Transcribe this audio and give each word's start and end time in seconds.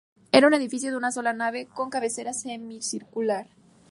Era 0.31 0.47
un 0.47 0.55
edificio 0.55 0.89
de 0.89 0.97
una 0.97 1.11
sola 1.11 1.31
nave, 1.31 1.67
con 1.67 1.91
cabecera 1.91 2.33
semicircular. 2.33 3.49